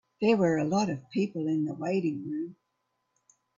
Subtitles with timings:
[0.19, 2.55] There were a lot of people in the waiting room.